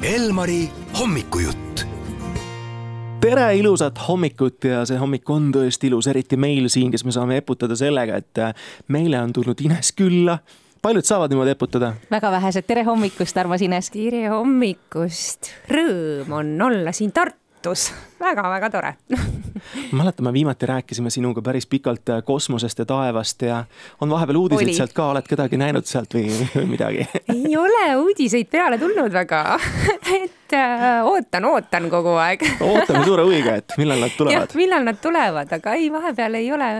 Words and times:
Elmari 0.00 0.62
hommikujutt 0.96 1.82
tere 3.20 3.50
ilusat 3.58 3.98
hommikut 4.00 4.64
ja 4.64 4.78
see 4.88 4.96
hommik 4.96 5.28
on 5.28 5.50
tõesti 5.52 5.90
ilus, 5.90 6.06
eriti 6.08 6.38
meil 6.40 6.70
siin, 6.72 6.88
kes 6.88 7.04
me 7.04 7.12
saame 7.12 7.36
eputada 7.42 7.76
sellega, 7.76 8.16
et 8.16 8.40
meile 8.88 9.20
on 9.20 9.34
tulnud 9.36 9.60
Ines 9.60 9.92
külla. 9.92 10.38
paljud 10.80 11.04
saavad 11.04 11.28
niimoodi 11.28 11.52
eputada? 11.52 11.92
väga 12.10 12.30
vähesed, 12.32 12.64
tere 12.64 12.86
hommikust, 12.88 13.36
armas 13.36 13.60
Ines. 13.60 13.90
tere 13.92 14.24
hommikust, 14.32 15.52
rõõm 15.68 16.32
on 16.32 16.56
olla 16.70 16.96
siin 16.96 17.12
Tartus 17.12 17.39
väga,, 17.66 17.92
väga-väga 18.20 18.70
tore 18.70 18.94
mäletan, 19.92 20.24
me 20.24 20.32
viimati 20.32 20.66
rääkisime 20.66 21.10
sinuga 21.10 21.42
päris 21.42 21.66
pikalt 21.66 22.08
äh, 22.08 22.22
kosmosest 22.24 22.78
ja 22.78 22.84
taevast 22.84 23.42
ja 23.42 23.64
on 24.00 24.10
vahepeal 24.10 24.36
uudiseid 24.36 24.68
Oli. 24.68 24.74
sealt 24.74 24.92
ka, 24.92 25.10
oled 25.10 25.28
kedagi 25.28 25.56
näinud 25.60 25.86
sealt 25.86 26.14
või 26.14 26.30
midagi? 26.74 27.06
ei 27.34 27.56
ole 27.56 27.96
uudiseid 27.96 28.50
peale 28.50 28.78
tulnud 28.78 29.12
väga 29.12 29.42
et 30.22 30.56
äh, 30.56 30.86
ootan, 31.04 31.44
ootan 31.44 31.90
kogu 31.90 32.14
aeg 32.20 32.44
ootame 32.60 33.04
suure 33.04 33.26
huviga, 33.26 33.56
et 33.60 33.76
millal 33.78 34.00
nad 34.06 34.16
tulevad. 34.16 34.56
millal 34.58 34.86
nad 34.86 35.02
tulevad, 35.02 35.52
aga 35.58 35.74
ei, 35.78 35.92
vahepeal 35.92 36.40
ei 36.40 36.52
ole, 36.52 36.70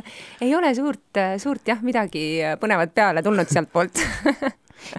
ei 0.41 0.55
ole 0.55 0.75
suurt, 0.75 1.23
suurt 1.39 1.69
jah, 1.69 1.83
midagi 1.83 2.25
põnevat 2.61 2.95
peale 2.95 3.23
tulnud 3.23 3.51
sealtpoolt 3.51 4.05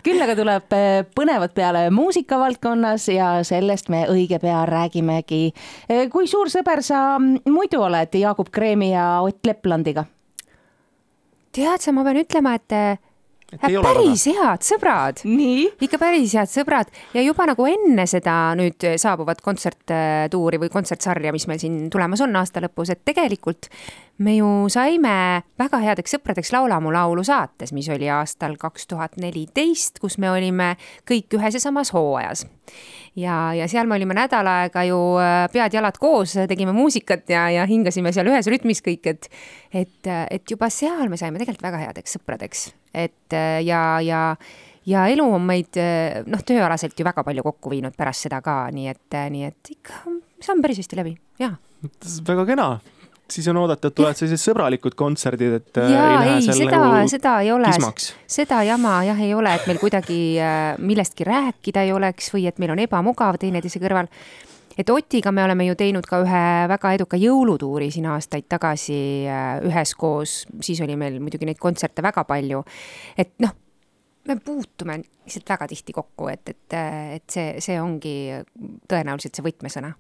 küll 0.05 0.21
aga 0.23 0.35
tuleb 0.37 0.75
eh, 0.77 1.03
põnevat 1.15 1.53
peale 1.57 1.85
muusikavaldkonnas 1.93 3.07
ja 3.13 3.33
sellest 3.47 3.91
me 3.93 4.05
õige 4.11 4.39
pea 4.41 4.63
räägimegi. 4.69 5.43
Eh, 5.89 6.07
kui 6.13 6.29
suur 6.31 6.51
sõber 6.53 6.83
sa 6.85 7.19
muidu 7.19 7.83
oled 7.85 8.17
Jaagup 8.21 8.51
Kreemi 8.53 8.93
ja 8.93 9.21
Ott 9.25 9.45
Leplandiga? 9.47 10.05
tead 11.51 11.83
sa, 11.83 11.91
ma 11.91 12.05
pean 12.07 12.21
ütlema, 12.21 12.53
et 12.55 13.01
päris 13.59 14.25
head 14.29 14.63
sõbrad. 14.63 15.21
ikka 15.25 15.99
päris 15.99 16.35
head 16.37 16.51
sõbrad 16.51 16.91
ja 17.13 17.23
juba 17.25 17.45
nagu 17.49 17.65
enne 17.67 18.05
seda 18.07 18.53
nüüd 18.55 18.85
saabuvat 19.01 19.41
kontserttuuri 19.43 20.61
või 20.61 20.71
kontsertsarja, 20.71 21.33
mis 21.35 21.47
meil 21.47 21.59
siin 21.59 21.89
tulemas 21.91 22.23
on 22.23 22.35
aasta 22.39 22.63
lõpus, 22.63 22.93
et 22.93 23.03
tegelikult 23.05 23.67
me 24.21 24.35
ju 24.37 24.47
saime 24.71 25.13
väga 25.59 25.79
headeks 25.81 26.15
sõpradeks 26.15 26.51
Laula 26.53 26.79
mu 26.83 26.91
laulu 26.93 27.23
saates, 27.25 27.73
mis 27.73 27.89
oli 27.93 28.09
aastal 28.11 28.57
kaks 28.61 28.87
tuhat 28.91 29.17
neliteist, 29.21 29.99
kus 30.01 30.17
me 30.21 30.29
olime 30.31 30.75
kõik 31.09 31.37
ühes 31.37 31.57
ja 31.57 31.63
samas 31.63 31.93
hooajas. 31.95 32.45
ja, 33.15 33.53
ja 33.57 33.67
seal 33.71 33.89
me 33.89 33.97
olime 33.97 34.15
nädal 34.17 34.47
aega 34.47 34.83
ju 34.87 34.99
äh, 35.21 35.45
pead-jalad 35.53 35.97
koos, 36.01 36.37
tegime 36.47 36.75
muusikat 36.75 37.29
ja, 37.29 37.47
ja 37.51 37.65
hingasime 37.69 38.13
seal 38.13 38.29
ühes 38.31 38.49
rütmis 38.51 38.83
kõik, 38.85 39.07
et 39.15 39.31
et, 39.73 40.11
et 40.29 40.51
juba 40.51 40.69
seal 40.69 41.09
me 41.09 41.17
saime 41.17 41.41
tegelikult 41.41 41.71
väga 41.71 41.85
headeks 41.87 42.17
sõpradeks 42.19 42.69
et 42.93 43.33
äh, 43.33 43.61
ja, 43.65 43.99
ja 44.05 44.21
ja 44.85 45.05
elu 45.13 45.25
on 45.25 45.43
meid 45.45 45.77
äh, 45.81 46.21
noh, 46.29 46.41
tööalaselt 46.45 46.97
ju 46.97 47.05
väga 47.05 47.23
palju 47.25 47.43
kokku 47.45 47.73
viinud 47.73 47.97
pärast 47.97 48.27
seda 48.27 48.41
ka, 48.45 48.63
nii 48.73 48.89
et, 48.91 49.19
nii 49.33 49.45
et 49.49 49.75
ikka 49.75 50.01
saame 50.41 50.65
päris 50.65 50.81
hästi 50.81 50.97
läbi, 50.97 51.13
jaa. 51.41 51.53
väga 52.27 52.45
kena, 52.49 52.67
siis 53.31 53.47
on 53.51 53.61
oodata, 53.63 53.89
et 53.89 53.95
tulevad 53.97 54.19
sellised 54.19 54.41
sõbralikud 54.43 54.95
kontserdid, 54.99 55.57
et 55.61 55.81
jaa, 55.81 56.21
ei, 56.27 56.43
seda 56.45 56.69
nagu, 56.75 57.09
seda 57.11 57.33
ei 57.45 57.51
ole, 57.55 57.71
seda 58.27 58.61
jama 58.67 58.99
jah 59.07 59.19
ei 59.23 59.33
ole, 59.37 59.55
et 59.55 59.67
meil 59.69 59.81
kuidagi 59.81 60.21
millestki 60.83 61.27
rääkida 61.27 61.87
ei 61.87 61.95
oleks 61.95 62.31
või 62.35 62.47
et 62.51 62.61
meil 62.61 62.75
on 62.75 62.83
ebamugav 62.83 63.39
teineteise 63.41 63.81
kõrval. 63.83 64.11
Et 64.77 64.89
Otiga 64.89 65.31
me 65.31 65.43
oleme 65.43 65.65
ju 65.67 65.75
teinud 65.75 66.05
ka 66.07 66.21
ühe 66.23 66.43
väga 66.71 66.93
eduka 66.95 67.19
jõulutuuri 67.19 67.89
siin 67.91 68.07
aastaid 68.11 68.47
tagasi 68.49 68.99
äh, 69.27 69.57
üheskoos, 69.67 70.45
siis 70.63 70.79
oli 70.85 70.95
meil 70.99 71.19
muidugi 71.23 71.47
neid 71.49 71.59
kontserte 71.61 72.03
väga 72.03 72.23
palju. 72.27 72.63
et 73.17 73.33
noh, 73.43 73.51
me 74.27 74.37
puutume 74.39 75.01
lihtsalt 75.01 75.49
väga 75.49 75.67
tihti 75.67 75.93
kokku, 75.93 76.29
et, 76.31 76.53
et, 76.53 76.77
et 77.17 77.27
see, 77.29 77.59
see 77.63 77.77
ongi 77.81 78.15
tõenäoliselt 78.89 79.35
see 79.35 79.45
võtmesõna. 79.45 79.91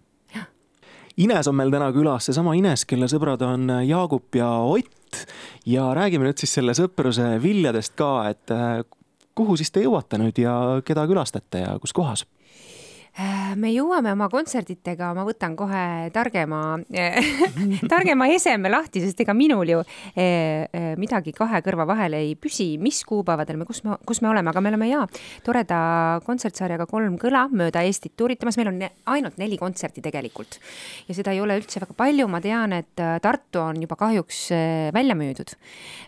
Ines 1.17 1.47
on 1.47 1.57
meil 1.57 1.71
täna 1.73 1.89
külas, 1.91 2.29
seesama 2.29 2.53
Ines, 2.55 2.85
kelle 2.87 3.09
sõbrad 3.11 3.41
on 3.43 3.67
Jaagup 3.83 4.35
ja 4.39 4.47
Ott 4.63 5.25
ja 5.67 5.89
räägime 5.95 6.29
nüüd 6.29 6.39
siis 6.39 6.53
selle 6.55 6.75
sõpruse 6.77 7.33
viljadest 7.43 7.97
ka, 7.99 8.11
et 8.31 8.53
äh, 8.55 8.79
kuhu 9.35 9.57
siis 9.59 9.71
te 9.73 9.83
jõuate 9.83 10.19
nüüd 10.21 10.39
ja 10.39 10.53
keda 10.87 11.05
külastate 11.09 11.65
ja 11.65 11.75
kus 11.83 11.93
kohas? 11.95 12.25
Äh, 13.11 13.57
me 13.59 13.67
jõuame 13.73 14.13
oma 14.13 14.29
kontserditega, 14.31 15.09
ma 15.11 15.25
võtan 15.27 15.57
kohe 15.59 16.07
targema 16.15 16.77
targema 17.91 18.27
eseme 18.31 18.69
lahti, 18.71 19.01
sest 19.03 19.19
ega 19.19 19.33
minul 19.35 19.67
ju 19.67 19.81
eh, 20.15 20.63
eh, 20.71 20.93
midagi 20.95 21.33
kahe 21.35 21.59
kõrva 21.65 21.83
vahel 21.89 22.15
ei 22.15 22.29
püsi, 22.39 22.77
mis 22.79 23.01
kuupäevadel 23.07 23.59
me, 23.59 23.67
kus 23.67 23.83
me, 23.83 23.97
kus 24.07 24.21
me 24.23 24.29
oleme, 24.31 24.53
aga 24.53 24.63
me 24.63 24.71
oleme 24.71 24.87
jaa, 24.87 25.03
toreda 25.43 25.79
kontsertsarjaga 26.23 26.87
Kolm 26.87 27.17
kõla 27.19 27.41
mööda 27.51 27.83
Eestit 27.83 28.15
tuuritamas, 28.15 28.55
meil 28.59 28.71
on 28.71 28.79
ne, 28.79 28.91
ainult 29.11 29.35
neli 29.41 29.59
kontserti 29.59 29.99
tegelikult. 30.05 30.61
ja 31.09 31.17
seda 31.17 31.35
ei 31.35 31.43
ole 31.43 31.59
üldse 31.59 31.83
väga 31.83 31.97
palju, 31.99 32.29
ma 32.31 32.39
tean, 32.39 32.77
et 32.79 33.03
äh, 33.03 33.19
Tartu 33.19 33.59
on 33.65 33.83
juba 33.83 33.99
kahjuks 33.99 34.39
äh, 34.55 34.87
välja 34.95 35.19
müüdud. 35.19 35.51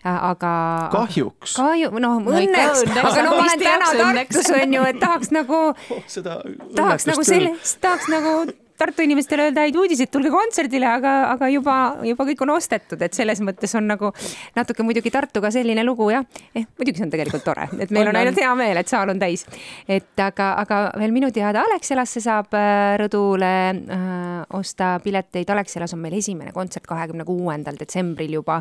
aga. 0.08 0.54
kahjuks? 0.96 1.58
kahju, 1.60 1.92
noh 2.00 2.32
õnneks, 2.32 2.88
aga 2.96 3.28
no 3.28 3.36
ma 3.36 3.44
olen 3.44 3.68
täna 3.68 3.92
Tartus 3.92 4.50
on 4.56 4.78
ju, 4.80 4.88
et 4.88 5.04
tahaks 5.04 5.36
nagu 5.36 5.62
oh,. 5.68 6.02
seda 6.08 6.40
tahaks 6.72 6.93
tahaks 6.94 7.08
nagu 7.10 7.24
sellest, 7.26 7.80
tahaks 7.82 8.08
nagu 8.12 8.34
Tartu 8.74 9.04
inimestele 9.06 9.48
öelda 9.48 9.62
häid 9.62 9.76
uudiseid, 9.78 10.10
tulge 10.10 10.32
kontserdile, 10.34 10.88
aga, 10.88 11.10
aga 11.30 11.48
juba, 11.52 11.74
juba 12.02 12.24
kõik 12.26 12.40
on 12.42 12.50
ostetud, 12.56 12.98
et 13.06 13.14
selles 13.14 13.38
mõttes 13.44 13.70
on 13.78 13.86
nagu 13.86 14.10
natuke 14.56 14.82
muidugi 14.82 15.12
Tartuga 15.14 15.52
selline 15.54 15.84
lugu 15.86 16.08
jah. 16.10 16.24
eh, 16.54 16.66
muidugi 16.78 16.98
see 16.98 17.06
on 17.06 17.12
tegelikult 17.12 17.44
tore, 17.46 17.68
et 17.78 17.92
meil 17.94 18.08
on, 18.08 18.16
on 18.16 18.18
ainult 18.18 18.40
hea 18.42 18.50
meel, 18.58 18.80
et 18.82 18.90
saal 18.90 19.12
on 19.12 19.20
täis. 19.22 19.46
et 19.86 20.22
aga, 20.24 20.48
aga 20.64 20.80
veel 20.98 21.14
minu 21.14 21.30
teada 21.34 21.62
Alexelasse 21.68 22.22
saab 22.24 22.56
äh, 22.58 22.96
rõdule 22.98 23.52
äh, 23.70 24.42
osta 24.58 24.96
pileteid. 25.04 25.54
Alexelas 25.54 25.94
on 25.94 26.02
meil 26.02 26.18
esimene 26.18 26.50
kontsert 26.56 26.86
kahekümne 26.90 27.24
kuuendal 27.28 27.78
detsembril 27.78 28.34
juba. 28.40 28.60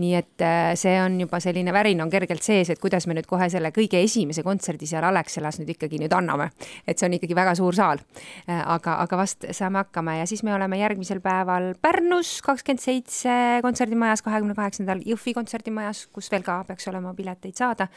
nii 0.00 0.14
et 0.16 0.46
äh, 0.48 0.72
see 0.80 0.96
on 1.02 1.20
juba 1.20 1.42
selline 1.44 1.76
värin 1.76 2.00
on 2.00 2.10
kergelt 2.10 2.42
sees, 2.42 2.72
et 2.72 2.80
kuidas 2.80 3.06
me 3.06 3.18
nüüd 3.18 3.28
kohe 3.28 3.50
selle 3.52 3.68
kõige 3.68 4.00
esimese 4.00 4.42
kontserdi 4.42 4.88
seal 4.88 5.04
Alexelas 5.04 5.60
nüüd 5.60 5.76
ikkagi 5.76 6.00
nüüd 6.00 6.16
anname. 6.16 6.50
et 6.86 6.96
see 6.96 7.10
on 7.10 7.20
ikkagi 7.20 7.36
väga 7.36 7.54
suur 7.60 7.76
saal 7.76 8.00
äh,. 8.00 8.64
aga, 8.64 8.96
aga 9.04 9.16
vast 9.20 9.41
saame 9.50 9.82
hakkama 9.82 10.16
ja 10.20 10.26
siis 10.28 10.42
me 10.46 10.54
oleme 10.54 10.78
järgmisel 10.78 11.20
päeval 11.24 11.72
Pärnus 11.82 12.36
kakskümmend 12.44 12.82
seitse 12.82 13.34
kontserdimajas, 13.64 14.22
kahekümne 14.22 14.54
kaheksandal 14.56 15.02
Jõhvi 15.06 15.34
kontserdimajas, 15.36 16.06
kus 16.14 16.30
veel 16.32 16.44
ka 16.46 16.60
peaks 16.68 16.88
olema 16.90 17.14
pileteid 17.16 17.58
saada. 17.58 17.88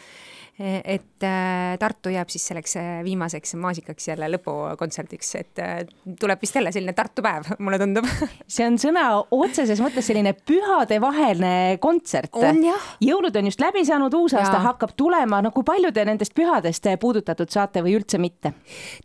et 0.58 1.24
äh, 1.24 1.76
Tartu 1.80 2.10
jääb 2.10 2.30
siis 2.32 2.46
selleks 2.48 2.78
äh, 2.80 2.90
viimaseks 3.04 3.58
maasikaks 3.60 4.08
jälle 4.08 4.30
lõpukontserdiks, 4.32 5.34
et 5.36 5.60
äh, 5.60 5.82
tuleb 6.20 6.42
vist 6.42 6.56
jälle 6.56 6.72
selline 6.72 6.94
Tartu 6.96 7.22
päev, 7.26 7.50
mulle 7.60 7.80
tundub. 7.82 8.08
see 8.56 8.64
on 8.68 8.80
sõna 8.80 9.04
otseses 9.36 9.82
mõttes 9.84 10.08
selline 10.08 10.32
pühadevaheline 10.48 11.78
kontsert. 11.84 12.40
jõulud 13.04 13.36
on 13.36 13.52
just 13.52 13.60
läbi 13.60 13.84
saanud, 13.86 14.14
uus 14.16 14.34
aasta 14.34 14.64
hakkab 14.64 14.96
tulema, 14.96 15.42
no 15.44 15.52
kui 15.52 15.68
palju 15.68 15.92
te 15.92 16.06
nendest 16.08 16.34
pühadest 16.36 16.88
puudutatud 17.00 17.52
saate 17.52 17.84
või 17.84 17.98
üldse 18.00 18.22
mitte? 18.22 18.54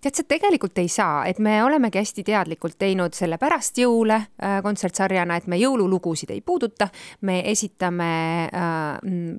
tead 0.01 0.15
sa, 0.15 0.23
tegelikult 0.23 0.79
ei 0.79 0.89
saa, 0.89 1.25
et 1.27 1.43
me 1.43 1.59
olemegi 1.65 1.99
hästi 1.99 2.25
teadlikult 2.31 2.79
teinud 2.81 3.17
selle 3.17 3.39
pärast 3.41 3.79
jõule 3.81 4.19
äh, 4.19 4.59
kontsertsarjana, 4.65 5.41
et 5.41 5.49
me 5.51 5.59
jõululugusid 5.61 6.33
ei 6.35 6.43
puuduta, 6.45 6.91
me 7.27 7.41
esitame 7.51 8.13
äh, 8.47 8.93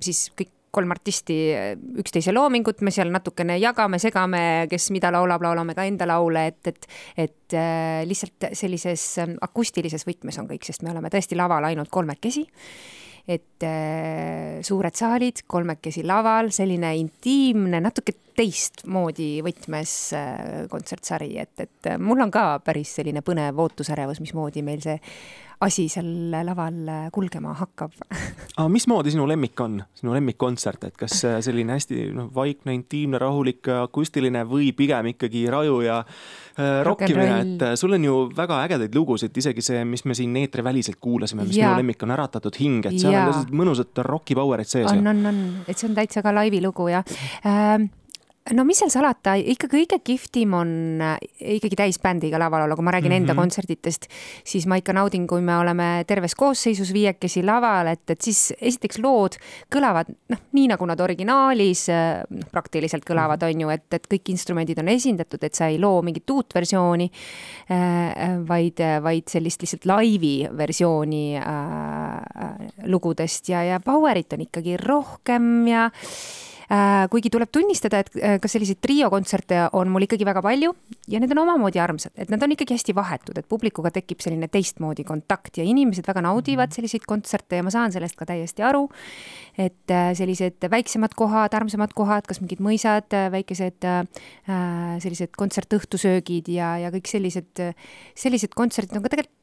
siis 0.04 0.28
kõik 0.38 0.54
kolm 0.72 0.94
artisti 0.94 1.38
äh, 1.52 1.74
üksteise 2.00 2.32
loomingut, 2.36 2.84
me 2.86 2.94
seal 2.96 3.12
natukene 3.12 3.58
jagame, 3.60 4.00
segame, 4.00 4.44
kes 4.72 4.90
mida 4.96 5.12
laulab, 5.14 5.44
laulame 5.44 5.76
ka 5.78 5.86
enda 5.88 6.08
laule, 6.10 6.48
et, 6.54 6.72
et, 6.72 6.90
et 7.28 7.60
lihtsalt 8.08 8.52
sellises 8.56 9.06
akustilises 9.44 10.08
võtmes 10.08 10.40
on 10.40 10.48
kõik, 10.52 10.68
sest 10.68 10.86
me 10.86 10.94
oleme 10.94 11.12
tõesti 11.12 11.40
laval 11.40 11.68
ainult 11.72 11.92
kolmekesi 11.92 12.48
et 13.28 13.66
äh, 13.68 14.62
suured 14.66 14.98
saalid, 14.98 15.44
kolmekesi 15.48 16.04
laval, 16.08 16.52
selline 16.56 16.94
intiimne, 17.00 17.82
natuke 17.84 18.16
teistmoodi 18.38 19.34
võtmes 19.46 19.94
äh, 20.18 20.66
kontsertsari, 20.72 21.36
et, 21.44 21.54
et 21.68 21.94
mul 22.02 22.24
on 22.24 22.34
ka 22.34 22.46
päris 22.66 22.96
selline 23.00 23.24
põnev 23.26 23.60
ootusärevus, 23.62 24.22
mismoodi 24.24 24.66
meil 24.66 24.82
see 24.84 24.98
asi 25.62 25.88
seal 25.92 26.32
laval 26.32 27.10
kulgema 27.14 27.54
hakkab 27.60 27.94
aga 28.62 28.68
mismoodi 28.72 29.14
sinu 29.14 29.28
lemmik 29.30 29.60
on, 29.64 29.80
sinu 29.98 30.16
lemmikkontsert, 30.16 30.88
et 30.90 30.98
kas 31.00 31.20
selline 31.46 31.76
hästi 31.78 32.08
noh, 32.16 32.30
vaikne, 32.34 32.76
intiimne, 32.78 33.20
rahulik, 33.22 33.70
akustiline 33.82 34.44
või 34.50 34.72
pigem 34.78 35.12
ikkagi 35.14 35.46
raju 35.52 35.80
ja 35.86 36.00
äh, 36.02 36.82
rokkimine, 36.88 37.38
et 37.42 37.66
äh, 37.68 37.76
sul 37.80 37.96
on 37.98 38.06
ju 38.06 38.18
väga 38.36 38.62
ägedaid 38.66 38.96
lugusid, 38.96 39.38
isegi 39.38 39.64
see, 39.66 39.86
mis 39.88 40.06
me 40.06 40.18
siin 40.18 40.36
eetriväliselt 40.42 41.00
kuulasime, 41.02 41.46
mis 41.48 41.60
ja. 41.60 41.70
minu 41.70 41.84
lemmik 41.84 42.04
on 42.06 42.16
Äratatud 42.18 42.60
hing, 42.62 42.86
et 42.90 43.00
seal 43.02 43.16
ja. 43.16 43.28
on 43.30 43.56
mõnusat 43.62 44.04
roki 44.08 44.38
power'it 44.38 44.70
sees. 44.72 44.90
on, 44.92 45.08
on, 45.14 45.26
on, 45.32 45.42
et 45.68 45.78
see 45.78 45.90
on 45.90 45.98
täitsa 45.98 46.24
ka 46.26 46.34
laivi 46.36 46.62
lugu 46.64 46.90
ja 46.92 47.04
ähm, 47.48 47.92
no 48.50 48.64
mis 48.66 48.80
seal 48.82 48.90
salata, 48.90 49.36
ikka 49.38 49.68
kõige 49.70 50.00
kihvtim 50.04 50.56
on 50.58 50.72
äh, 51.06 51.18
ikkagi 51.58 51.78
täisbändiga 51.78 52.40
laval 52.42 52.66
olla, 52.66 52.76
kui 52.78 52.86
ma 52.86 52.94
räägin 52.96 53.12
mm 53.12 53.14
-hmm. 53.14 53.22
enda 53.22 53.34
mhm. 53.34 53.42
kontsertidest, 53.42 54.08
siis 54.44 54.66
ma 54.68 54.76
ikka 54.76 54.94
naudin, 54.94 55.28
kui 55.28 55.42
me 55.42 55.58
oleme 55.58 56.04
terves 56.08 56.36
koosseisus 56.36 56.94
viiekesi 56.94 57.44
laval, 57.44 57.88
et, 57.88 58.10
et 58.10 58.22
siis 58.22 58.54
esiteks 58.62 59.00
lood 59.00 59.38
kõlavad 59.70 60.10
noh, 60.30 60.40
nii 60.52 60.68
nagu 60.68 60.86
nad 60.86 61.00
originaalis 61.00 61.88
noh, 62.30 62.50
praktiliselt 62.52 63.06
kõlavad, 63.06 63.44
on 63.44 63.62
ju, 63.62 63.70
et, 63.70 63.94
et 63.94 64.08
kõik 64.08 64.30
instrumendid 64.30 64.80
on 64.80 64.88
esindatud, 64.88 65.44
et 65.44 65.54
sa 65.54 65.68
ei 65.68 65.80
loo 65.80 66.02
mingit 66.02 66.30
uut 66.30 66.54
versiooni 66.56 67.12
äh,, 67.72 68.40
vaid, 68.48 68.82
vaid 69.04 69.28
sellist 69.30 69.62
lihtsalt 69.62 69.86
laivi 69.86 70.50
versiooni 70.58 71.38
äh, 71.38 71.46
lugudest 72.86 73.50
ja, 73.50 73.64
ja 73.64 73.80
power'it 73.80 74.34
on 74.34 74.42
ikkagi 74.42 74.78
rohkem 74.78 75.68
ja 75.68 75.92
Äh, 75.92 76.61
kuigi 77.12 77.32
tuleb 77.34 77.52
tunnistada, 77.52 78.02
et 78.02 78.18
äh, 78.18 78.38
ka 78.42 78.50
selliseid 78.52 78.82
triokontserte 78.84 79.64
on 79.78 79.92
mul 79.92 80.06
ikkagi 80.06 80.28
väga 80.28 80.44
palju 80.46 80.74
ja 81.12 81.20
need 81.22 81.34
on 81.36 81.44
omamoodi 81.44 81.82
armsad, 81.84 82.14
et 82.16 82.32
nad 82.32 82.44
on 82.44 82.56
ikkagi 82.56 82.78
hästi 82.78 82.96
vahetud, 82.96 83.38
et 83.38 83.48
publikuga 83.50 83.92
tekib 83.94 84.24
selline 84.24 84.48
teistmoodi 84.52 85.06
kontakt 85.08 85.60
ja 85.60 85.66
inimesed 85.68 86.08
väga 86.08 86.24
naudivad 86.28 86.70
mhm. 86.70 86.78
selliseid 86.78 87.08
kontserte 87.10 87.60
ja 87.60 87.66
ma 87.66 87.74
saan 87.74 87.94
sellest 87.96 88.18
ka 88.20 88.30
täiesti 88.30 88.66
aru. 88.68 88.88
et 89.58 89.92
äh, 89.92 90.12
sellised 90.18 90.64
väiksemad 90.72 91.16
kohad, 91.18 91.54
armsamad 91.58 91.94
kohad, 91.98 92.26
kas 92.28 92.40
mingid 92.42 92.62
mõisad, 92.64 93.12
väikesed 93.32 93.84
sellised 95.02 95.36
kontsertõhtusöögid 95.38 96.48
ja, 96.52 96.76
ja 96.80 96.92
kõik 96.94 97.10
sellised, 97.10 97.62
sellised 98.16 98.56
kontserdid 98.56 98.98
on 98.98 99.06
ka 99.06 99.12
tegelikult 99.12 99.41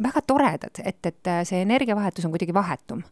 väga 0.00 0.22
toredad, 0.26 0.80
et, 0.84 1.00
et 1.06 1.30
äh, 1.30 1.42
see 1.48 1.60
energiavahetus 1.64 2.24
on 2.26 2.32
kuidagi 2.34 2.54
vahetum. 2.56 3.02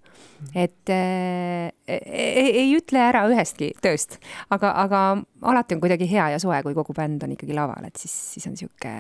et 0.54 0.92
äh, 0.92 1.70
ei, 1.88 2.48
ei 2.62 2.72
ütle 2.76 3.02
ära 3.02 3.24
ühestki 3.30 3.72
tööst, 3.82 4.18
aga, 4.54 4.72
aga 4.84 5.02
alati 5.42 5.76
on 5.76 5.82
kuidagi 5.82 6.08
hea 6.10 6.30
ja 6.34 6.40
soe, 6.42 6.60
kui 6.62 6.76
kogu 6.76 6.96
bänd 6.96 7.24
on 7.26 7.34
ikkagi 7.34 7.56
laval, 7.56 7.88
et 7.88 8.00
siis, 8.00 8.14
siis 8.34 8.48
on 8.50 8.56
sihuke, 8.60 8.94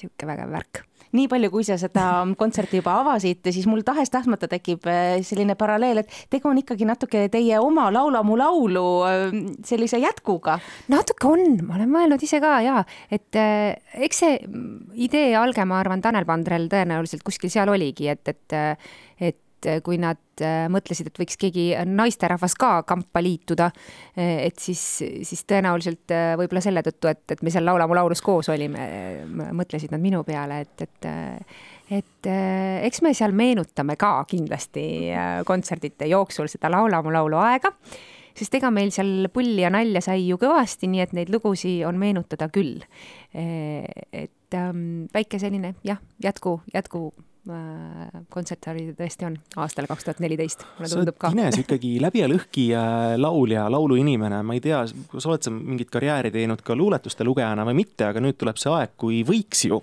sihuke 0.00 0.28
vägev 0.30 0.54
värk 0.54 0.84
nii 1.14 1.28
palju, 1.30 1.50
kui 1.52 1.66
sa 1.66 1.76
seda 1.80 2.06
kontserti 2.38 2.80
juba 2.80 2.98
avasid, 3.02 3.42
siis 3.54 3.68
mul 3.70 3.84
tahes-tahtmata 3.86 4.48
tekib 4.50 4.88
äh, 4.90 5.18
selline 5.26 5.56
paralleel, 5.58 6.02
et 6.02 6.18
tegu 6.32 6.50
on 6.50 6.60
ikkagi 6.60 6.88
natuke 6.88 7.26
teie 7.32 7.60
oma 7.62 7.90
Laula 7.94 8.24
mu 8.26 8.38
laulu 8.38 8.86
äh, 9.08 9.38
sellise 9.66 10.00
jätkuga. 10.02 10.58
natuke 10.92 11.30
on, 11.30 11.58
ma 11.68 11.78
olen 11.78 11.92
mõelnud 11.94 12.26
ise 12.26 12.40
ka 12.42 12.56
ja, 12.64 12.82
et 13.14 13.38
äh, 13.38 13.76
eks 14.08 14.24
see 14.24 14.38
idee 15.06 15.32
alge, 15.38 15.64
ma 15.68 15.80
arvan, 15.82 16.02
Tanel 16.04 16.26
Pandrel 16.28 16.68
tõenäoliselt 16.72 17.24
kuskil 17.26 17.52
seal 17.52 17.70
oligi, 17.72 18.10
et, 18.10 18.34
et, 18.34 18.58
et 19.20 19.40
et 19.66 19.84
kui 19.84 19.98
nad 20.00 20.20
äh, 20.44 20.64
mõtlesid, 20.72 21.10
et 21.10 21.20
võiks 21.20 21.38
keegi 21.40 21.66
naisterahvas 21.88 22.56
ka 22.60 22.70
kampa 22.88 23.22
liituda, 23.24 23.70
äh, 24.16 24.46
et 24.48 24.58
siis, 24.62 24.82
siis 25.02 25.44
tõenäoliselt 25.50 26.14
võib-olla 26.40 26.64
selle 26.64 26.84
tõttu, 26.86 27.10
et, 27.12 27.24
et 27.36 27.44
me 27.44 27.52
seal 27.54 27.66
Laula 27.66 27.86
mu 27.88 27.96
laulus 27.96 28.22
koos 28.24 28.50
olime, 28.52 28.88
mõtlesid 29.56 29.94
nad 29.94 30.02
minu 30.02 30.24
peale, 30.26 30.64
et, 30.64 30.88
et 30.88 31.10
et 31.94 32.26
eks 32.26 33.02
me 33.04 33.10
seal 33.12 33.34
meenutame 33.36 33.98
ka 34.00 34.22
kindlasti 34.28 35.12
kontserdite 35.44 36.08
jooksul 36.08 36.48
seda 36.48 36.70
Laula 36.72 37.02
mu 37.04 37.12
laulu 37.12 37.36
aega 37.42 37.74
sest 38.34 38.56
ega 38.58 38.70
meil 38.74 38.90
seal 38.94 39.28
pulli 39.32 39.62
ja 39.62 39.70
nalja 39.72 40.02
sai 40.04 40.24
ju 40.24 40.38
kõvasti, 40.40 40.88
nii 40.90 41.04
et 41.04 41.12
neid 41.16 41.30
lugusid 41.32 41.84
on 41.88 42.00
meenutada 42.00 42.48
küll. 42.52 42.82
et 43.34 44.56
ähm, 44.58 45.06
väike 45.14 45.38
selline 45.38 45.74
jah, 45.86 46.00
jätku, 46.22 46.60
jätku 46.74 47.12
Äh, 47.44 48.22
kontsert 48.32 48.70
oli 48.72 48.86
tõesti 48.96 49.26
on 49.28 49.34
aastal 49.60 49.84
kaks 49.84 50.06
tuhat 50.06 50.20
neliteist, 50.24 50.62
mulle 50.78 50.88
tundub 50.88 51.18
ka. 51.20 51.28
Ines 51.36 51.58
ikkagi 51.60 51.98
läbi 52.00 52.22
ja 52.22 52.28
lõhki 52.30 52.70
laulja, 53.20 53.66
lauluinimene, 53.72 54.38
ma 54.40 54.56
ei 54.56 54.62
tea, 54.64 54.78
kas 55.10 55.26
oled 55.28 55.44
sa 55.44 55.52
mingit 55.52 55.90
karjääri 55.92 56.32
teinud 56.32 56.62
ka 56.64 56.76
luuletuste 56.78 57.26
lugejana 57.28 57.66
või 57.68 57.82
mitte, 57.82 58.06
aga 58.08 58.22
nüüd 58.24 58.38
tuleb 58.40 58.56
see 58.60 58.72
aeg, 58.72 58.94
kui 58.96 59.20
võiks 59.28 59.66
ju 59.68 59.82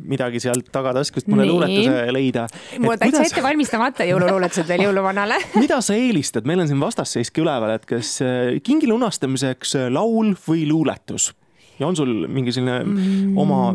midagi 0.00 0.40
sealt 0.40 0.70
tagataskust 0.72 1.28
mulle 1.28 1.44
Nii. 1.44 1.50
luuletuse 1.52 2.12
leida. 2.14 2.46
mul 2.78 2.94
on 2.94 3.02
täitsa 3.02 3.18
kuidas... 3.18 3.34
ette 3.34 3.42
valmistamata 3.44 4.06
jõululuuletused 4.08 4.68
veel 4.70 4.86
jõuluvanale 4.86 5.36
mida 5.62 5.80
sa 5.84 5.98
eelistad, 5.98 6.48
meil 6.48 6.64
on 6.64 6.70
siin 6.70 6.80
vastasseiski 6.80 7.44
üleval, 7.44 7.74
et 7.76 7.84
kas 7.88 8.16
äh, 8.24 8.56
kingi 8.64 8.88
lunastamiseks 8.88 9.76
laul 9.92 10.32
või 10.46 10.64
luuletus? 10.70 11.34
Ja 11.80 11.88
on 11.88 11.96
sul 11.96 12.26
mingi 12.28 12.52
selline 12.52 12.82
mm. 12.84 13.38
oma 13.38 13.70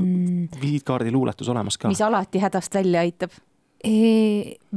visiitkaardi 0.62 1.12
luuletus 1.12 1.50
olemas 1.50 1.78
ka? 1.78 1.92
mis 1.92 2.02
alati 2.06 2.42
hädast 2.44 2.76
välja 2.76 3.04
aitab? 3.06 3.36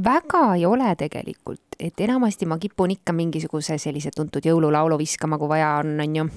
väga 0.03 0.41
ei 0.55 0.65
ole 0.69 0.91
tegelikult, 0.97 1.77
et 1.79 2.01
enamasti 2.05 2.45
ma 2.45 2.59
kipun 2.61 2.91
ikka 2.93 3.13
mingisuguse 3.15 3.79
sellise 3.81 4.11
tuntud 4.15 4.45
jõululaulu 4.45 4.99
viskama, 4.99 5.39
kui 5.41 5.49
vaja 5.49 5.71
on, 5.79 5.95
on 6.03 6.19
ju 6.19 6.27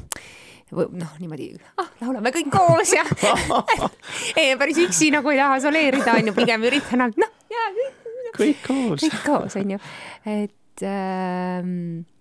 noh, 0.73 1.19
niimoodi 1.21 1.51
ah, 1.83 1.91
laulame 2.01 2.33
kõik 2.33 2.49
koos 2.55 2.95
ja 2.97 3.05
ei, 4.41 4.55
päris 4.57 4.81
üksi 4.87 5.11
nagu 5.13 5.33
ei 5.35 5.43
taha 5.43 5.61
soleerida, 5.67 6.17
on 6.17 6.31
ju, 6.31 6.37
pigem 6.39 6.65
üritan, 6.71 7.05
noh, 7.13 7.35
ja 7.53 7.67
kõik 8.39 8.65
koos. 8.65 9.05
kõik 9.05 9.21
koos, 9.27 9.59
on 9.61 9.75
ju, 9.75 9.83
et 10.39 10.87
ähm, 10.89 11.77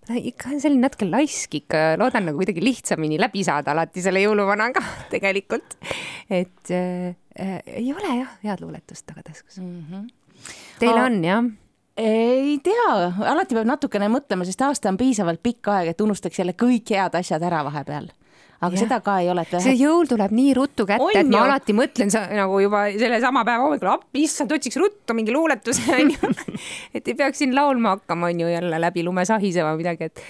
ikka 0.09 0.56
selline 0.57 0.81
natuke 0.88 1.06
laisk 1.09 1.56
ikka, 1.62 1.81
loodan 2.01 2.25
nagu 2.30 2.42
kuidagi 2.42 2.63
lihtsamini 2.63 3.19
läbi 3.21 3.44
saada 3.45 3.75
alati 3.75 4.01
selle 4.01 4.24
jõuluvanaga 4.24 4.83
tegelikult. 5.13 5.77
et 6.30 6.71
äh, 6.74 7.13
äh, 7.38 7.57
ei 7.81 7.92
ole 7.94 8.15
jah, 8.21 8.38
head 8.44 8.63
luuletust 8.63 9.06
tagataskus 9.06 9.62
mm. 9.62 9.83
-hmm. 9.89 10.07
Teil 10.80 10.98
on 10.98 11.24
jah? 11.24 11.44
ei 11.98 12.57
tea, 12.63 13.13
alati 13.30 13.56
peab 13.56 13.68
natukene 13.68 14.09
mõtlema, 14.09 14.45
sest 14.45 14.62
aasta 14.65 14.89
on 14.89 14.98
piisavalt 14.98 15.44
pikk 15.44 15.68
aeg, 15.68 15.92
et 15.94 16.01
unustaks 16.01 16.39
jälle 16.39 16.53
kõik 16.57 16.89
head 16.89 17.15
asjad 17.15 17.44
ära 17.44 17.63
vahepeal 17.68 18.09
aga 18.62 18.78
ja. 18.78 18.81
seda 18.84 19.00
ka 19.02 19.18
ei 19.24 19.30
ole. 19.34 19.44
see 19.58 19.74
jõul 19.80 20.10
tuleb 20.10 20.34
nii 20.38 20.54
ruttu 20.58 20.86
kätte, 20.90 21.10
et 21.18 21.30
ma 21.31 21.46
alati 21.48 21.74
mõtlen 21.78 22.12
sa, 22.13 22.28
nagu 22.30 22.60
juba 22.62 22.84
sellesama 22.94 23.44
päeva 23.48 23.66
hommikul, 23.66 23.90
appi 23.96 24.25
issand, 24.28 24.54
otsiks 24.54 24.78
ruttu 24.81 25.16
mingi 25.18 25.34
luuletuse 25.34 25.88
onju 25.98 26.31
et 26.94 27.08
ei 27.08 27.18
peaks 27.18 27.42
siin 27.42 27.56
laulma 27.58 27.96
hakkama 27.96 28.30
onju 28.30 28.52
jälle 28.52 28.81
läbi 28.81 29.06
lume 29.08 29.25
sahisema 29.25 29.74
midagi, 29.80 30.12
et, 30.12 30.22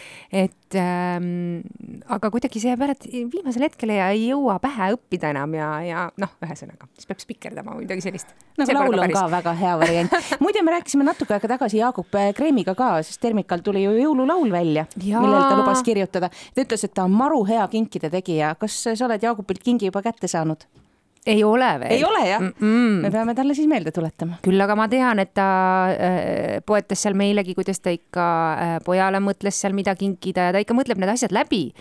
et 0.43 0.79
ähm, 0.79 1.59
aga 2.07 2.31
kuidagi 2.31 2.61
see 2.63 2.71
jääb 2.71 2.85
ära 2.87 2.95
viimasel 3.33 3.67
hetkel 3.67 3.91
ja 3.97 4.07
ei 4.15 4.29
jõua 4.29 4.57
pähe 4.63 4.93
õppida 4.95 5.33
enam 5.35 5.57
ja, 5.57 5.69
ja 5.83 6.07
noh, 6.21 6.31
ühesõnaga, 6.45 6.87
siis 6.95 7.09
peab 7.09 7.23
spikerdama 7.23 7.75
või 7.75 7.85
midagi 7.85 8.05
sellist. 8.07 8.31
no 8.55 8.67
aga 8.67 8.77
laul 8.79 8.95
on 8.95 9.15
ka 9.17 9.25
väga 9.35 9.55
hea 9.59 9.75
variant. 9.83 10.17
muide, 10.43 10.63
me 10.63 10.77
rääkisime 10.77 11.07
natuke 11.07 11.35
aega 11.35 11.51
tagasi 11.55 11.81
Jaagup 11.81 12.15
Kreemiga 12.37 12.75
ka, 12.79 12.93
sest 13.03 13.19
Termikal 13.21 13.63
tuli 13.65 13.83
ju 13.83 13.91
jõululaul 13.97 14.51
välja, 14.53 14.87
millel 14.95 15.43
ta 15.43 15.59
lubas 15.59 15.83
kirjutada. 15.83 16.31
ta 16.31 16.63
ütles, 16.63 16.87
et 16.87 16.95
ta 16.95 17.05
on 17.09 17.15
maru 17.15 17.43
hea 17.49 17.67
kinkide 17.71 18.07
tegija 18.07 18.20
tegija, 18.21 18.55
kas 18.61 18.77
sa 18.85 18.95
oled 19.07 19.25
Jaagupilt 19.25 19.65
kingi 19.65 19.91
juba 19.91 20.05
kätte 20.05 20.29
saanud? 20.31 20.69
ei 21.25 21.43
ole 21.43 21.79
veel. 21.79 21.91
ei 21.93 22.03
ole 22.03 22.21
jah 22.25 22.41
mm? 22.41 22.53
-mm. 22.59 23.01
me 23.01 23.11
peame 23.11 23.35
talle 23.37 23.53
siis 23.53 23.67
meelde 23.69 23.91
tuletama. 23.91 24.39
küll 24.41 24.61
aga 24.61 24.75
ma 24.75 24.87
tean, 24.89 25.19
et 25.19 25.33
ta 25.33 25.47
äh, 25.93 26.61
poetas 26.65 27.01
seal 27.01 27.13
meilegi, 27.13 27.53
kuidas 27.55 27.79
ta 27.79 27.93
ikka 27.93 28.27
äh, 28.53 28.77
pojale 28.85 29.19
mõtles 29.21 29.61
seal 29.61 29.73
mida 29.73 29.95
kinkida 29.95 30.49
ja 30.49 30.53
ta 30.55 30.63
ikka 30.63 30.73
mõtleb 30.73 30.97
need 30.97 31.13
asjad 31.13 31.31
läbi 31.31 31.73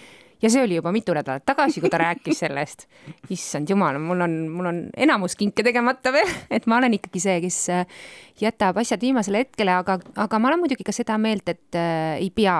ja 0.42 0.50
see 0.50 0.62
oli 0.64 0.78
juba 0.78 0.92
mitu 0.92 1.14
nädalat 1.16 1.44
tagasi, 1.46 1.80
kui 1.80 1.90
ta 1.92 2.00
rääkis 2.00 2.42
sellest. 2.44 2.86
issand 3.30 3.70
jumal, 3.70 3.98
mul 4.02 4.20
on, 4.24 4.36
mul 4.48 4.70
on 4.70 4.80
enamus 4.96 5.36
kinke 5.36 5.64
tegemata 5.66 6.12
veel, 6.12 6.28
et 6.50 6.66
ma 6.70 6.78
olen 6.80 6.96
ikkagi 6.96 7.22
see, 7.22 7.36
kes 7.44 7.58
äh, 7.74 8.00
jätab 8.40 8.80
asjad 8.80 9.02
viimasele 9.04 9.44
hetkele, 9.44 9.74
aga, 9.82 9.98
aga 10.24 10.40
ma 10.40 10.50
olen 10.50 10.62
muidugi 10.64 10.86
ka 10.86 10.94
seda 10.96 11.18
meelt, 11.20 11.48
et 11.52 11.78
äh, 11.78 12.16
ei 12.18 12.30
pea 12.34 12.56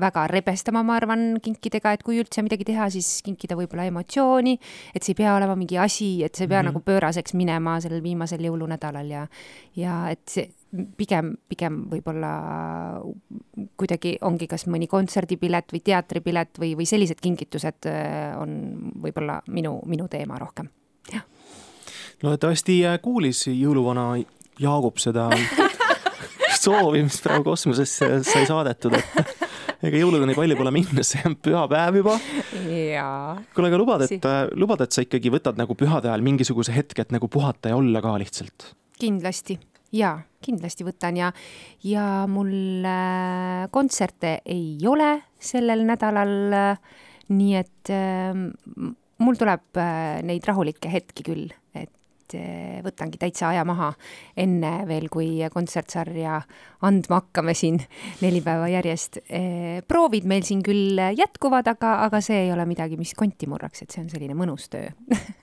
väga 0.00 0.26
rebestama, 0.30 0.84
ma 0.86 0.96
arvan, 1.00 1.26
kinkidega, 1.42 1.96
et 1.96 2.06
kui 2.06 2.20
üldse 2.22 2.44
midagi 2.44 2.68
teha, 2.68 2.88
siis 2.92 3.20
kinkida 3.26 3.56
võib-olla 3.58 3.88
emotsiooni, 3.90 4.58
et 4.94 5.02
see 5.02 5.16
ei 5.16 5.22
pea 5.24 5.36
olema 5.36 5.56
mingi 5.58 5.80
asi, 5.80 6.14
et 6.24 6.34
see 6.34 6.46
ei 6.46 6.52
pea 6.52 6.62
mm 6.62 6.68
-hmm. 6.68 6.72
nagu 6.72 6.84
pööraseks 6.84 7.34
minema 7.38 7.80
sellel 7.80 8.02
viimasel 8.02 8.44
jõulunädalal 8.44 9.10
ja, 9.10 9.26
ja 9.76 10.02
et 10.10 10.28
see 10.28 10.50
pigem, 10.72 11.34
pigem 11.48 11.82
võib-olla 11.90 12.32
kuidagi 13.80 14.16
ongi 14.24 14.48
kas 14.50 14.66
mõni 14.70 14.88
kontserdipilet 14.90 15.74
või 15.74 15.82
teatripilet 15.84 16.60
või, 16.62 16.72
või 16.78 16.86
sellised 16.88 17.20
kingitused 17.22 17.88
äh, 17.90 18.32
on 18.40 18.56
võib-olla 19.02 19.40
minu, 19.52 19.78
minu 19.88 20.08
teema 20.12 20.40
rohkem, 20.40 20.70
jah. 21.12 21.26
loodetavasti 22.24 22.82
äh, 22.88 22.98
kuulis 23.02 23.46
jõuluvana 23.50 24.14
Jaagup 24.60 25.00
seda 25.00 25.28
soovi, 26.62 27.02
mis 27.04 27.20
praegu 27.24 27.50
kosmosesse 27.52 28.22
sai 28.28 28.44
saadetud, 28.48 28.96
et 28.96 29.88
ega 29.88 29.98
jõuluga 29.98 30.28
nii 30.28 30.36
palju 30.38 30.58
pole 30.60 30.72
minna, 30.74 31.04
see 31.06 31.24
on 31.28 31.34
pühapäev 31.42 31.98
juba. 32.02 32.18
kuule, 32.52 33.68
aga 33.68 33.80
lubad, 33.80 34.06
et, 34.06 34.28
lubad, 34.60 34.84
et 34.84 34.94
sa 34.94 35.04
ikkagi 35.04 35.32
võtad 35.34 35.58
nagu 35.60 35.76
pühade 35.76 36.12
ajal 36.12 36.24
mingisuguse 36.24 36.76
hetke, 36.76 37.04
et 37.04 37.12
nagu 37.12 37.28
puhata 37.32 37.72
ja 37.72 37.80
olla 37.80 38.04
ka 38.04 38.14
lihtsalt? 38.22 38.72
kindlasti 39.02 39.56
jaa, 39.92 40.16
kindlasti 40.42 40.86
võtan 40.86 41.18
ja, 41.20 41.30
ja 41.86 42.24
mul 42.30 42.84
äh, 42.88 43.68
kontserte 43.74 44.40
ei 44.48 44.76
ole 44.88 45.14
sellel 45.42 45.86
nädalal 45.88 46.36
äh,. 46.58 47.00
nii 47.32 47.56
et 47.56 47.90
äh, 47.94 48.36
mul 49.22 49.38
tuleb 49.38 49.82
neid 50.26 50.46
rahulikke 50.48 50.90
hetki 50.90 51.24
küll, 51.24 51.52
et 51.78 52.34
võtangi 52.82 53.20
täitsa 53.20 53.50
aja 53.52 53.62
maha 53.68 53.90
enne 54.40 54.72
veel, 54.88 55.06
kui 55.12 55.36
kontsertsarja 55.52 56.40
andma 56.88 57.20
hakkame 57.20 57.54
siin 57.54 57.76
neli 58.22 58.40
päeva 58.42 58.70
järjest. 58.72 59.20
proovid 59.88 60.26
meil 60.26 60.42
siin 60.48 60.64
küll 60.64 60.98
jätkuvad, 61.12 61.68
aga, 61.70 61.98
aga 62.08 62.22
see 62.24 62.46
ei 62.46 62.52
ole 62.52 62.66
midagi, 62.66 62.98
mis 62.98 63.14
konti 63.14 63.46
murraks, 63.46 63.84
et 63.84 63.94
see 63.94 64.02
on 64.02 64.10
selline 64.10 64.34
mõnus 64.38 64.66
töö 64.72 64.90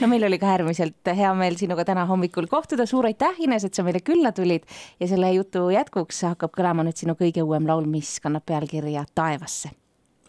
no 0.00 0.08
meil 0.10 0.24
oli 0.24 0.38
ka 0.38 0.50
äärmiselt 0.54 1.10
hea 1.16 1.32
meel 1.34 1.56
sinuga 1.60 1.84
täna 1.84 2.06
hommikul 2.08 2.48
kohtuda, 2.50 2.86
suur 2.86 3.08
aitäh, 3.08 3.38
Ines, 3.44 3.64
et 3.64 3.74
sa 3.74 3.84
meile 3.86 4.02
külla 4.04 4.32
tulid 4.36 4.66
ja 5.00 5.08
selle 5.10 5.32
jutu 5.34 5.68
jätkuks 5.74 6.24
hakkab 6.30 6.54
kõlama 6.56 6.86
nüüd 6.86 7.00
sinu 7.00 7.16
kõige 7.18 7.44
uuem 7.44 7.68
laul, 7.68 7.88
mis 7.90 8.18
kannab 8.20 8.46
pealkirja 8.46 9.04
Taevasse. 9.14 9.70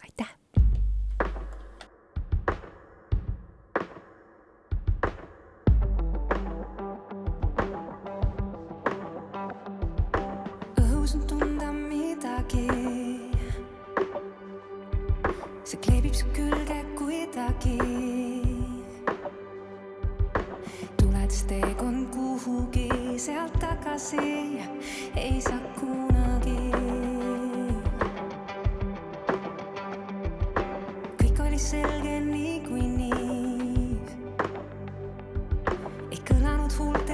aitäh. 0.04 0.36
õhus 10.82 11.16
on 11.16 11.26
tunda 11.28 11.72
midagi. 11.72 12.68
see 15.64 15.80
kleebib 15.80 16.16
su 16.16 16.26
külge 16.36 16.84
kuidagi 17.00 17.91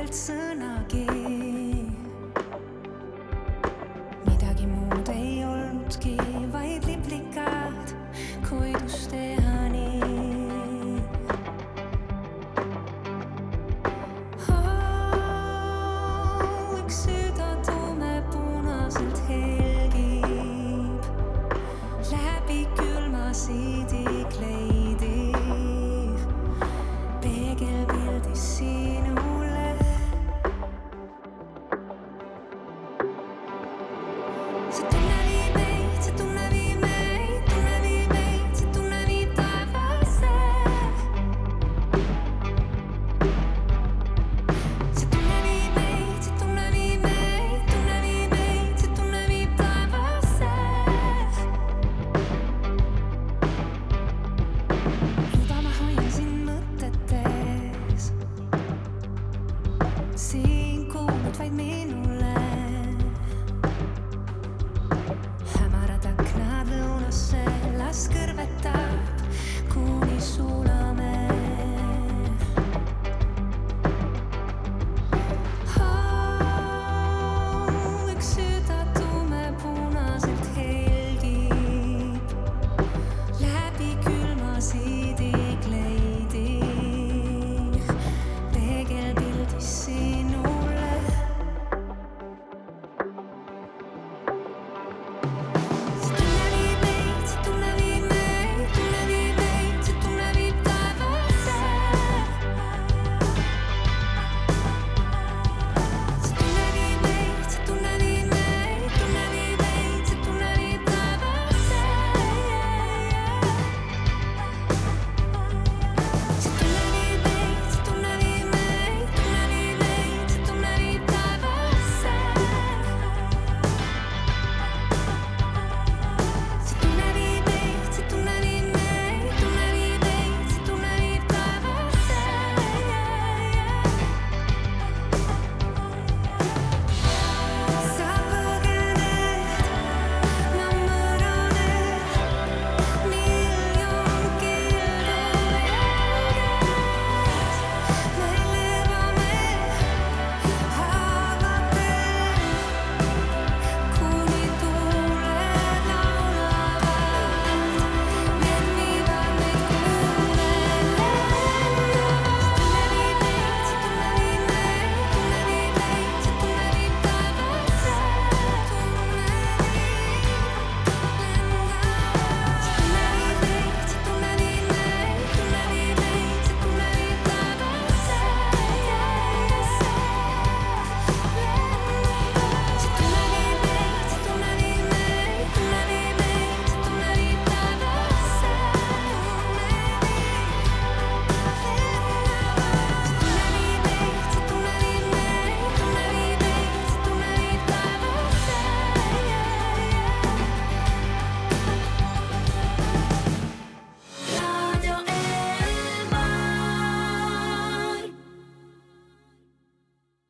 Altsana 0.07 0.85
geht. 0.87 1.16